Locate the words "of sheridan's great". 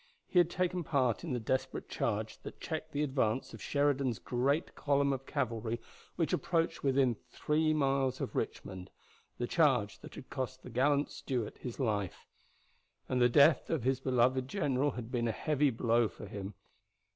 3.53-4.73